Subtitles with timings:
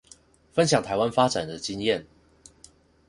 [0.51, 2.05] 分享臺灣發展的經驗